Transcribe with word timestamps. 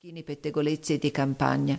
chini 0.00 0.22
pettegolezzi 0.22 0.96
di 0.96 1.10
campagna. 1.10 1.76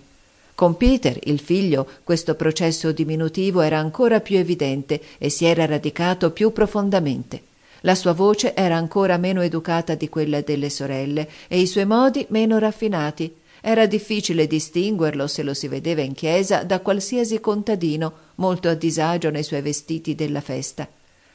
Con 0.54 0.75
Peter, 0.75 1.18
il 1.23 1.40
figlio, 1.40 1.88
questo 2.04 2.35
processo 2.35 2.92
diminutivo 2.92 3.61
era 3.61 3.80
ancora 3.80 4.20
più 4.20 4.36
evidente 4.36 4.99
e 5.18 5.29
si 5.29 5.46
era 5.46 5.65
radicato 5.65 6.32
più 6.32 6.52
profondamente. 6.52 7.42
La 7.84 7.96
sua 7.96 8.12
voce 8.12 8.54
era 8.55 8.76
ancora 8.76 9.16
meno 9.16 9.42
educata 9.42 9.96
di 9.96 10.10
quella 10.10 10.42
delle 10.42 10.70
sorelle 10.70 11.29
e 11.47 11.62
i 11.62 11.66
suoi 11.66 11.86
modi 11.86 12.26
meno 12.28 12.60
raffinati. 12.60 13.34
Era 13.62 13.86
difficile 13.86 14.47
distinguerlo, 14.47 15.26
se 15.28 15.42
lo 15.42 15.54
si 15.54 15.70
vedeva 15.70 16.01
in 16.01 16.11
chiesa, 16.11 16.65
da 16.65 16.81
qualsiasi 16.81 17.39
contadino, 17.39 18.11
molto 18.36 18.67
a 18.67 18.73
disagio 18.73 19.29
nei 19.29 19.43
suoi 19.43 19.61
vestiti 19.61 20.13
della 20.13 20.41
festa. 20.41 20.89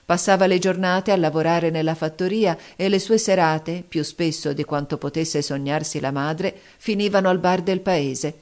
Passava 0.05 0.47
le 0.47 0.59
giornate 0.59 1.13
a 1.13 1.17
lavorare 1.17 1.71
nella 1.71 1.95
fattoria 1.95 2.59
e 2.77 2.89
le 2.89 2.99
sue 2.99 3.17
serate, 3.17 3.83
più 3.87 4.03
spesso 4.03 4.53
di 4.53 4.65
quanto 4.65 4.99
potesse 4.99 5.41
sognarsi 5.41 5.99
la 5.99 6.11
madre, 6.11 6.55
finivano 6.77 7.31
al 7.31 7.39
bar 7.39 7.63
del 7.63 7.81
paese. 7.81 8.41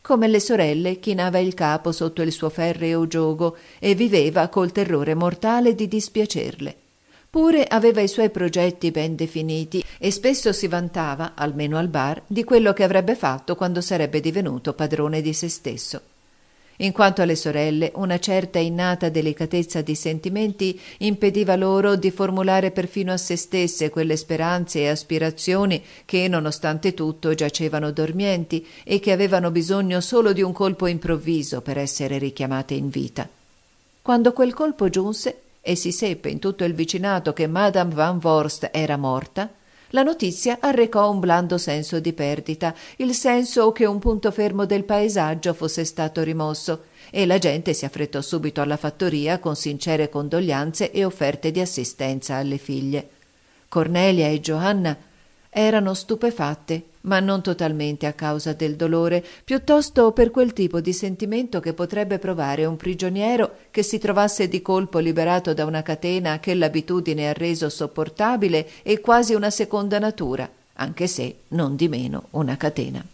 Come 0.00 0.26
le 0.26 0.40
sorelle, 0.40 0.98
chinava 0.98 1.38
il 1.38 1.54
capo 1.54 1.92
sotto 1.92 2.22
il 2.22 2.32
suo 2.32 2.48
ferreo 2.48 3.06
giogo 3.06 3.56
e 3.78 3.94
viveva 3.94 4.48
col 4.48 4.72
terrore 4.72 5.14
mortale 5.14 5.74
di 5.74 5.86
dispiacerle. 5.86 6.76
Pure 7.28 7.64
aveva 7.64 8.00
i 8.00 8.08
suoi 8.08 8.30
progetti 8.30 8.90
ben 8.90 9.14
definiti 9.14 9.84
e 9.98 10.10
spesso 10.10 10.52
si 10.52 10.66
vantava, 10.66 11.32
almeno 11.34 11.78
al 11.78 11.88
bar, 11.88 12.22
di 12.26 12.42
quello 12.42 12.72
che 12.72 12.84
avrebbe 12.84 13.14
fatto 13.14 13.54
quando 13.54 13.80
sarebbe 13.80 14.20
divenuto 14.20 14.72
padrone 14.72 15.20
di 15.20 15.32
se 15.32 15.48
stesso. 15.48 16.00
In 16.82 16.90
quanto 16.90 17.22
alle 17.22 17.36
sorelle, 17.36 17.92
una 17.94 18.18
certa 18.18 18.58
innata 18.58 19.08
delicatezza 19.08 19.82
di 19.82 19.94
sentimenti 19.94 20.78
impediva 20.98 21.54
loro 21.54 21.94
di 21.94 22.10
formulare 22.10 22.72
perfino 22.72 23.12
a 23.12 23.16
se 23.16 23.36
stesse 23.36 23.88
quelle 23.88 24.16
speranze 24.16 24.80
e 24.80 24.88
aspirazioni 24.88 25.80
che, 26.04 26.26
nonostante 26.26 26.92
tutto, 26.92 27.34
giacevano 27.34 27.92
dormienti 27.92 28.66
e 28.82 28.98
che 28.98 29.12
avevano 29.12 29.52
bisogno 29.52 30.00
solo 30.00 30.32
di 30.32 30.42
un 30.42 30.52
colpo 30.52 30.88
improvviso 30.88 31.60
per 31.60 31.78
essere 31.78 32.18
richiamate 32.18 32.74
in 32.74 32.88
vita. 32.88 33.28
Quando 34.02 34.32
quel 34.32 34.52
colpo 34.52 34.88
giunse 34.88 35.40
e 35.60 35.76
si 35.76 35.92
seppe 35.92 36.30
in 36.30 36.40
tutto 36.40 36.64
il 36.64 36.74
vicinato 36.74 37.32
che 37.32 37.46
Madame 37.46 37.94
Van 37.94 38.18
Vorst 38.18 38.70
era 38.72 38.96
morta, 38.96 39.48
la 39.92 40.02
notizia 40.02 40.58
arrecò 40.60 41.10
un 41.10 41.20
blando 41.20 41.56
senso 41.56 42.00
di 42.00 42.12
perdita, 42.12 42.74
il 42.96 43.14
senso 43.14 43.72
che 43.72 43.86
un 43.86 43.98
punto 43.98 44.30
fermo 44.30 44.66
del 44.66 44.84
paesaggio 44.84 45.54
fosse 45.54 45.84
stato 45.84 46.22
rimosso, 46.22 46.84
e 47.10 47.26
la 47.26 47.38
gente 47.38 47.74
si 47.74 47.84
affrettò 47.84 48.20
subito 48.20 48.60
alla 48.60 48.76
fattoria 48.76 49.38
con 49.38 49.54
sincere 49.54 50.08
condoglianze 50.08 50.90
e 50.90 51.04
offerte 51.04 51.50
di 51.50 51.60
assistenza 51.60 52.36
alle 52.36 52.58
figlie. 52.58 53.08
Cornelia 53.68 54.28
e 54.28 54.40
Johanna 54.40 54.96
erano 55.54 55.92
stupefatte, 55.92 56.84
ma 57.02 57.20
non 57.20 57.42
totalmente 57.42 58.06
a 58.06 58.14
causa 58.14 58.54
del 58.54 58.74
dolore, 58.74 59.22
piuttosto 59.44 60.12
per 60.12 60.30
quel 60.30 60.54
tipo 60.54 60.80
di 60.80 60.94
sentimento 60.94 61.60
che 61.60 61.74
potrebbe 61.74 62.18
provare 62.18 62.64
un 62.64 62.76
prigioniero 62.76 63.56
che 63.70 63.82
si 63.82 63.98
trovasse 63.98 64.48
di 64.48 64.62
colpo 64.62 64.98
liberato 64.98 65.52
da 65.52 65.66
una 65.66 65.82
catena 65.82 66.40
che 66.40 66.54
l'abitudine 66.54 67.28
ha 67.28 67.34
reso 67.34 67.68
sopportabile 67.68 68.66
e 68.82 69.00
quasi 69.00 69.34
una 69.34 69.50
seconda 69.50 69.98
natura, 69.98 70.48
anche 70.74 71.06
se 71.06 71.36
non 71.48 71.76
di 71.76 71.88
meno 71.88 72.28
una 72.30 72.56
catena. 72.56 73.04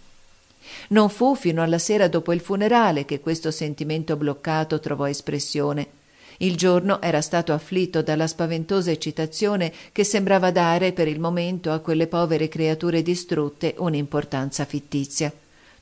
Non 0.91 1.09
fu 1.09 1.35
fino 1.35 1.61
alla 1.63 1.79
sera 1.79 2.07
dopo 2.07 2.33
il 2.33 2.41
funerale 2.41 3.05
che 3.05 3.21
questo 3.21 3.51
sentimento 3.51 4.17
bloccato 4.17 4.79
trovò 4.79 5.09
espressione. 5.09 5.98
Il 6.41 6.57
giorno 6.57 7.01
era 7.01 7.21
stato 7.21 7.53
afflitto 7.53 8.01
dalla 8.01 8.29
spaventosa 8.29 8.93
eccitazione 8.93 9.73
che 9.91 10.05
sembrava 10.05 10.53
dare 10.53 10.93
per 10.93 11.09
il 11.09 11.19
momento 11.19 11.73
a 11.73 11.81
quelle 11.81 12.07
povere 12.07 12.47
creature 12.47 13.03
distrutte 13.03 13.75
un'importanza 13.79 14.65
fittizia. 14.65 15.33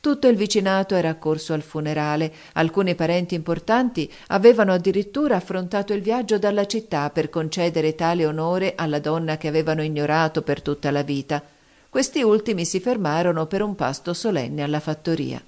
Tutto 0.01 0.29
il 0.29 0.37
vicinato 0.37 0.95
era 0.95 1.11
accorso 1.11 1.53
al 1.53 1.61
funerale, 1.61 2.33
alcuni 2.55 2.95
parenti 2.95 3.35
importanti 3.35 4.11
avevano 4.29 4.73
addirittura 4.73 5.37
affrontato 5.37 5.93
il 5.93 6.01
viaggio 6.01 6.39
dalla 6.39 6.67
città 6.67 7.11
per 7.11 7.29
concedere 7.29 7.95
tale 7.95 8.25
onore 8.25 8.75
alla 8.77 8.99
donna 8.99 9.37
che 9.37 9.49
avevano 9.49 9.83
ignorato 9.83 10.41
per 10.41 10.63
tutta 10.63 10.91
la 10.91 11.03
vita. 11.03 11.43
Questi 11.91 12.23
ultimi 12.23 12.65
si 12.65 12.81
fermarono 12.81 13.47
per 13.47 13.61
un 13.63 13.75
pasto 13.75 14.15
solenne 14.15 14.63
alla 14.63 14.81
fattoria. 14.81 15.43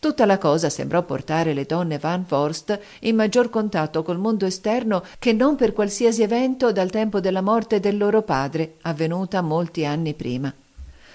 Tutta 0.00 0.24
la 0.24 0.38
cosa 0.38 0.70
sembrò 0.70 1.02
portare 1.02 1.52
le 1.52 1.66
donne 1.66 1.98
Van 1.98 2.24
Vorst 2.26 2.80
in 3.00 3.16
maggior 3.16 3.50
contatto 3.50 4.02
col 4.02 4.18
mondo 4.18 4.46
esterno 4.46 5.04
che 5.18 5.34
non 5.34 5.56
per 5.56 5.74
qualsiasi 5.74 6.22
evento 6.22 6.72
dal 6.72 6.88
tempo 6.88 7.20
della 7.20 7.42
morte 7.42 7.80
del 7.80 7.98
loro 7.98 8.22
padre, 8.22 8.76
avvenuta 8.80 9.42
molti 9.42 9.84
anni 9.84 10.14
prima. 10.14 10.50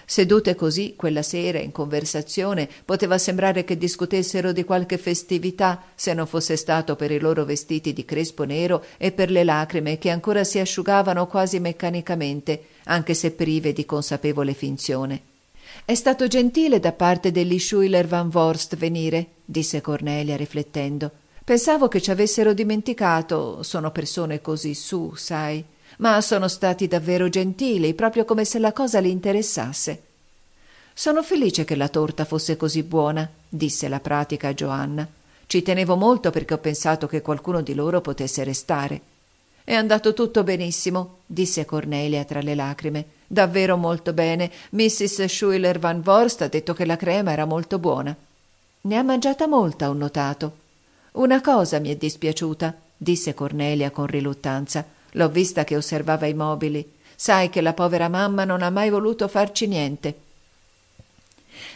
Sedute 0.05 0.53
così 0.53 0.93
quella 0.95 1.23
sera 1.23 1.57
in 1.57 1.71
conversazione, 1.71 2.69
poteva 2.85 3.17
sembrare 3.17 3.63
che 3.63 3.75
discutessero 3.75 4.51
di 4.51 4.63
qualche 4.63 4.99
festività, 4.99 5.81
se 5.95 6.13
non 6.13 6.27
fosse 6.27 6.55
stato 6.55 6.95
per 6.95 7.09
i 7.09 7.17
loro 7.17 7.43
vestiti 7.43 7.91
di 7.91 8.05
crespo 8.05 8.43
nero 8.43 8.83
e 8.97 9.11
per 9.11 9.31
le 9.31 9.43
lacrime 9.43 9.97
che 9.97 10.11
ancora 10.11 10.43
si 10.43 10.59
asciugavano 10.59 11.25
quasi 11.25 11.59
meccanicamente, 11.59 12.65
anche 12.83 13.15
se 13.15 13.31
prive 13.31 13.73
di 13.73 13.83
consapevole 13.83 14.53
finzione. 14.53 15.33
È 15.83 15.93
stato 15.93 16.27
gentile 16.27 16.79
da 16.79 16.91
parte 16.91 17.31
degli 17.31 17.59
Schuiller 17.59 18.07
Van 18.07 18.29
Vorst 18.29 18.75
venire, 18.75 19.27
disse 19.45 19.81
Cornelia 19.81 20.35
riflettendo. 20.35 21.11
Pensavo 21.43 21.87
che 21.87 22.01
ci 22.01 22.11
avessero 22.11 22.53
dimenticato, 22.53 23.61
sono 23.61 23.91
persone 23.91 24.41
così 24.41 24.73
su, 24.73 25.13
sai. 25.15 25.63
Ma 25.97 26.19
sono 26.21 26.47
stati 26.47 26.87
davvero 26.87 27.29
gentili, 27.29 27.93
proprio 27.93 28.25
come 28.25 28.45
se 28.45 28.59
la 28.59 28.73
cosa 28.73 28.99
li 28.99 29.11
interessasse. 29.11 30.01
Sono 30.93 31.21
felice 31.23 31.65
che 31.65 31.75
la 31.75 31.89
torta 31.89 32.25
fosse 32.25 32.57
così 32.57 32.81
buona, 32.81 33.29
disse 33.47 33.87
la 33.87 33.99
pratica 33.99 34.47
a 34.47 34.53
Joanna. 34.53 35.07
Ci 35.45 35.61
tenevo 35.61 35.95
molto 35.95 36.31
perché 36.31 36.55
ho 36.55 36.57
pensato 36.57 37.05
che 37.05 37.21
qualcuno 37.21 37.61
di 37.61 37.75
loro 37.75 38.01
potesse 38.01 38.43
restare. 38.43 39.01
È 39.65 39.73
andato 39.73 40.13
tutto 40.13 40.43
benissimo, 40.43 41.21
disse 41.25 41.65
Cornelia 41.65 42.23
tra 42.23 42.39
le 42.39 42.53
lacrime. 42.53 43.05
Davvero 43.25 43.77
molto 43.77 44.13
bene. 44.13 44.51
Mrs. 44.69 45.25
Schuiller 45.25 45.79
Van 45.79 46.01
Vorst 46.01 46.43
ha 46.43 46.47
detto 46.47 46.75
che 46.75 46.85
la 46.85 46.95
crema 46.95 47.31
era 47.31 47.45
molto 47.45 47.79
buona. 47.79 48.15
Ne 48.81 48.95
ha 48.95 49.01
mangiata 49.01 49.47
molta, 49.47 49.89
ho 49.89 49.93
notato. 49.93 50.57
Una 51.13 51.41
cosa 51.41 51.79
mi 51.79 51.89
è 51.89 51.95
dispiaciuta, 51.95 52.75
disse 52.95 53.33
Cornelia 53.33 53.89
con 53.89 54.05
riluttanza. 54.05 54.85
L'ho 55.13 55.29
vista 55.29 55.63
che 55.63 55.75
osservava 55.75 56.27
i 56.27 56.35
mobili. 56.35 56.87
Sai 57.15 57.49
che 57.49 57.61
la 57.61 57.73
povera 57.73 58.07
mamma 58.07 58.45
non 58.45 58.61
ha 58.61 58.69
mai 58.69 58.91
voluto 58.91 59.27
farci 59.27 59.65
niente. 59.65 60.24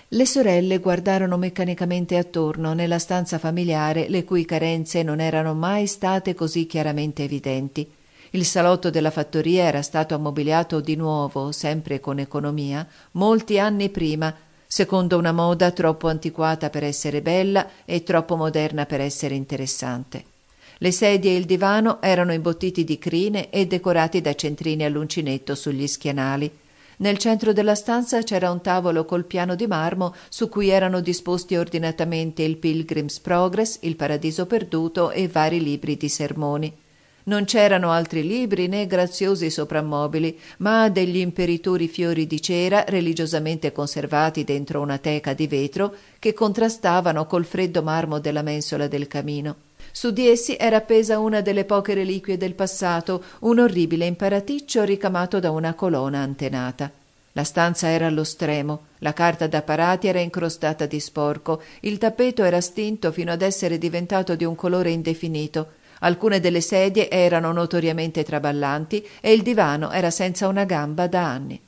Le 0.10 0.26
sorelle 0.26 0.80
guardarono 0.80 1.38
meccanicamente 1.38 2.18
attorno 2.18 2.74
nella 2.74 3.00
stanza 3.00 3.38
familiare 3.38 4.10
le 4.10 4.24
cui 4.24 4.46
carenze 4.46 5.04
non 5.04 5.20
erano 5.20 5.54
mai 5.54 5.88
state 5.88 6.34
così 6.34 6.66
chiaramente 6.66 7.24
evidenti. 7.24 7.90
Il 8.32 8.46
salotto 8.46 8.90
della 8.90 9.12
fattoria 9.12 9.64
era 9.64 9.82
stato 9.82 10.14
ammobiliato 10.14 10.82
di 10.82 10.96
nuovo, 10.96 11.52
sempre 11.52 12.00
con 12.00 12.20
economia, 12.20 12.88
molti 13.12 13.58
anni 13.58 13.90
prima, 13.90 14.36
secondo 14.68 15.18
una 15.18 15.32
moda 15.32 15.72
troppo 15.72 16.08
antiquata 16.08 16.70
per 16.70 16.84
essere 16.84 17.22
bella 17.22 17.68
e 17.86 18.04
troppo 18.04 18.36
moderna 18.36 18.86
per 18.86 19.02
essere 19.02 19.34
interessante. 19.34 20.24
Le 20.78 20.92
sedie 20.92 21.32
e 21.32 21.38
il 21.38 21.46
divano 21.46 22.02
erano 22.02 22.32
imbottiti 22.32 22.84
di 22.84 23.00
crine 23.00 23.50
e 23.50 23.66
decorati 23.66 24.22
da 24.22 24.36
centrini 24.36 24.84
all'uncinetto 24.84 25.56
sugli 25.56 25.88
schienali. 25.88 26.50
Nel 27.02 27.18
centro 27.18 27.54
della 27.54 27.76
stanza 27.76 28.22
c'era 28.24 28.52
un 28.52 28.60
tavolo 28.60 29.06
col 29.06 29.24
piano 29.24 29.56
di 29.56 29.68
marmo 29.68 30.14
su 30.28 30.50
cui 30.50 30.68
erano 30.68 31.00
disposti 31.00 31.56
ordinatamente 31.56 32.44
il 32.44 32.58
Pilgrim's 32.58 33.20
Progress, 33.20 33.78
il 33.84 33.96
Paradiso 33.96 34.46
perduto 34.46 35.12
e 35.12 35.30
vari 35.30 35.64
libri 35.64 35.96
di 35.96 36.10
sermoni. 36.10 36.76
Non 37.24 37.46
c'erano 37.46 37.92
altri 37.92 38.28
libri 38.28 38.68
né 38.68 38.86
graziosi 38.86 39.50
soprammobili, 39.50 40.38
ma 40.58 40.90
degli 40.90 41.18
imperitori 41.18 41.88
fiori 41.88 42.28
di 42.28 42.42
cera 42.42 42.84
religiosamente 42.86 43.72
conservati 43.72 44.44
dentro 44.44 44.82
una 44.82 44.98
teca 44.98 45.34
di 45.34 45.48
vetro 45.48 45.96
che 46.20 46.34
contrastavano 46.34 47.26
col 47.28 47.46
freddo 47.46 47.82
marmo 47.82 48.20
della 48.20 48.42
mensola 48.42 48.90
del 48.90 49.08
camino. 49.08 49.69
Su 49.92 50.12
di 50.12 50.28
essi 50.28 50.56
era 50.58 50.78
appesa 50.78 51.20
una 51.20 51.42
delle 51.42 51.66
poche 51.66 51.94
reliquie 51.94 52.38
del 52.38 52.54
passato, 52.54 53.24
un 53.40 53.60
orribile 53.60 54.06
imparaticcio 54.06 54.84
ricamato 54.84 55.40
da 55.40 55.52
una 55.52 55.74
colonna 55.74 56.20
antenata. 56.20 56.92
La 57.34 57.44
stanza 57.44 57.90
era 57.90 58.08
allo 58.08 58.24
stremo, 58.24 58.88
la 59.00 59.14
carta 59.14 59.48
da 59.48 59.62
parati 59.62 60.08
era 60.08 60.20
incrostata 60.20 60.86
di 60.86 61.00
sporco, 61.00 61.62
il 61.82 61.98
tappeto 61.98 62.44
era 62.44 62.60
stinto 62.60 63.12
fino 63.12 63.32
ad 63.32 63.42
essere 63.42 63.78
diventato 63.78 64.36
di 64.36 64.44
un 64.44 64.56
colore 64.56 64.92
indefinito, 64.92 65.74
alcune 66.00 66.40
delle 66.40 66.62
sedie 66.62 67.10
erano 67.10 67.52
notoriamente 67.52 68.24
traballanti 68.24 69.06
e 69.22 69.32
il 69.32 69.42
divano 69.42 69.92
era 69.92 70.10
senza 70.10 70.48
una 70.48 70.66
gamba 70.66 71.08
da 71.08 71.26
anni. 71.26 71.60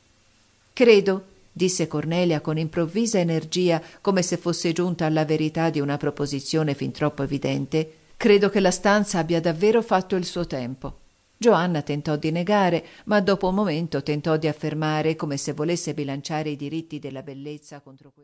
Credo, 0.74 1.24
disse 1.52 1.88
Cornelia 1.88 2.42
con 2.42 2.58
improvvisa 2.58 3.20
energia, 3.20 3.82
come 4.02 4.24
se 4.24 4.38
fosse 4.38 4.72
giunta 4.72 5.06
alla 5.06 5.26
verità 5.26 5.70
di 5.70 5.80
una 5.80 5.98
proposizione 5.98 6.74
fin 6.74 6.92
troppo 6.92 7.24
evidente, 7.24 7.94
credo 8.22 8.52
che 8.52 8.60
la 8.60 8.70
stanza 8.70 9.18
abbia 9.18 9.42
davvero 9.42 9.82
fatto 9.82 10.16
il 10.16 10.26
suo 10.26 10.46
tempo. 10.46 11.00
Joanna 11.40 11.82
tentò 11.82 12.18
di 12.18 12.30
negare, 12.30 12.86
ma 13.06 13.20
dopo 13.20 13.48
un 13.48 13.56
momento 13.56 14.04
tentò 14.04 14.38
di 14.38 14.48
affermare 14.48 15.16
come 15.16 15.38
se 15.38 15.54
volesse 15.54 15.96
bilanciare 15.96 16.52
i 16.52 16.56
diritti 16.56 17.00
della 17.00 17.24
bellezza 17.24 17.80
contro 17.80 18.12
quelli 18.12 18.20